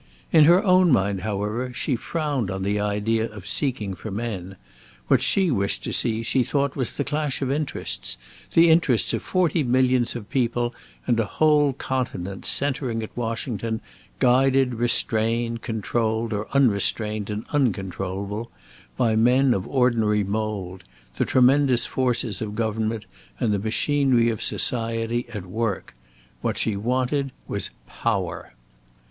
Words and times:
In 0.31 0.45
her 0.45 0.63
own 0.63 0.91
mind, 0.91 1.21
however, 1.21 1.71
she 1.75 1.95
frowned 1.95 2.49
on 2.49 2.63
the 2.63 2.79
idea 2.79 3.29
of 3.31 3.45
seeking 3.45 3.93
for 3.93 4.09
men. 4.09 4.55
What 5.09 5.21
she 5.21 5.51
wished 5.51 5.83
to 5.83 5.93
see, 5.93 6.23
she 6.23 6.41
thought, 6.43 6.75
was 6.75 6.93
the 6.93 7.03
clash 7.03 7.43
of 7.43 7.51
interests, 7.51 8.17
the 8.55 8.69
interests 8.71 9.13
of 9.13 9.21
forty 9.21 9.61
millions 9.63 10.15
of 10.15 10.27
people 10.31 10.73
and 11.05 11.19
a 11.19 11.25
whole 11.25 11.73
continent, 11.73 12.47
centering 12.47 13.03
at 13.03 13.15
Washington; 13.15 13.79
guided, 14.17 14.73
restrained, 14.73 15.61
controlled, 15.61 16.33
or 16.33 16.47
unrestrained 16.51 17.29
and 17.29 17.45
uncontrollable, 17.53 18.49
by 18.97 19.15
men 19.15 19.53
of 19.53 19.67
ordinary 19.67 20.23
mould; 20.23 20.83
the 21.17 21.25
tremendous 21.25 21.85
forces 21.85 22.41
of 22.41 22.55
government, 22.55 23.05
and 23.39 23.53
the 23.53 23.59
machinery 23.59 24.31
of 24.31 24.41
society, 24.41 25.27
at 25.31 25.45
work. 25.45 25.93
What 26.41 26.57
she 26.57 26.75
wanted, 26.75 27.31
was 27.47 27.69
POWER. 27.85 28.53